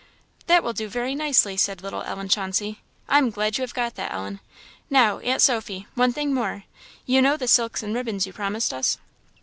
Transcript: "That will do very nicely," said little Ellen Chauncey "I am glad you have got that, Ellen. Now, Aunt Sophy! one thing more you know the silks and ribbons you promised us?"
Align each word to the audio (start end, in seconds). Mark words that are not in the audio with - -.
"That 0.47 0.63
will 0.63 0.73
do 0.73 0.87
very 0.87 1.13
nicely," 1.13 1.55
said 1.55 1.83
little 1.83 2.01
Ellen 2.01 2.27
Chauncey 2.27 2.79
"I 3.07 3.19
am 3.19 3.29
glad 3.29 3.59
you 3.59 3.61
have 3.61 3.75
got 3.75 3.93
that, 3.97 4.11
Ellen. 4.11 4.39
Now, 4.89 5.19
Aunt 5.19 5.43
Sophy! 5.43 5.85
one 5.93 6.11
thing 6.11 6.33
more 6.33 6.63
you 7.05 7.21
know 7.21 7.37
the 7.37 7.47
silks 7.47 7.83
and 7.83 7.93
ribbons 7.93 8.25
you 8.25 8.33
promised 8.33 8.73
us?" 8.73 8.97